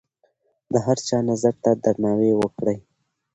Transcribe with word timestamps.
د 0.71 0.73
هر 0.85 0.97
چا 1.07 1.17
نظر 1.29 1.53
ته 1.63 1.71
درناوی 1.83 2.31
وکړئ. 2.37 2.77